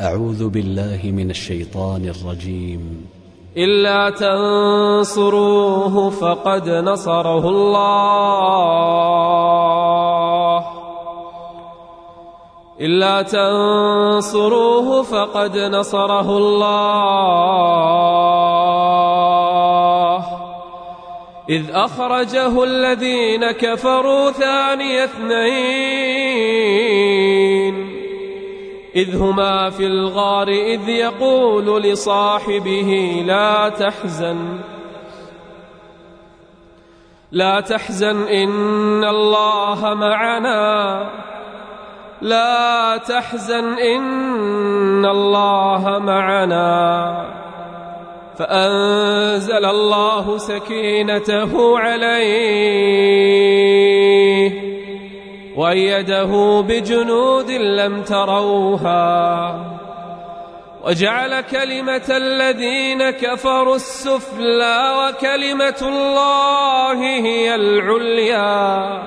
[0.00, 3.06] أعوذ بالله من الشيطان الرجيم.
[3.56, 7.78] إلا تنصروه فقد نصره الله.
[12.80, 16.68] إلا تنصروه فقد نصره الله.
[21.48, 26.58] إذ أخرجه الذين كفروا ثاني اثنين.
[28.96, 34.58] إذ هما في الغار إذ يقول لصاحبه لا تحزن
[37.32, 41.10] لا تحزن إن الله معنا
[42.20, 47.24] لا تحزن إن الله معنا.
[48.38, 53.28] فأنزل الله سكينته عليه.
[55.58, 58.98] وأيده بجنود لم تروها.
[60.84, 69.02] وجعل كلمة الذين كفروا السفلى وكلمة الله هي العليا.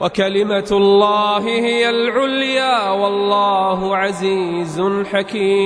[0.00, 5.58] وكلمة الله هي العليا والله عزيز حكيم.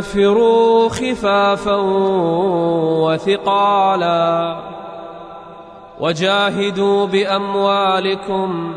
[0.00, 1.76] انفروا خفافا
[3.04, 4.56] وثقالا
[6.00, 8.74] وجاهدوا بأموالكم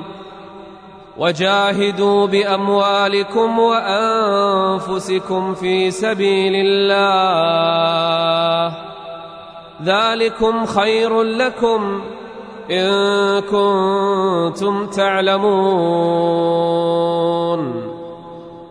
[1.18, 4.34] وجاهدوا بأموالكم وأنفسكم
[5.54, 7.14] في سبيل الله
[9.84, 12.02] ذلكم خير لكم
[12.72, 16.54] إن كنتم تعلمون